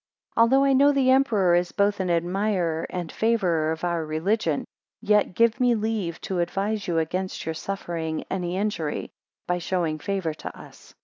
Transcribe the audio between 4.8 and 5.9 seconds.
yet give me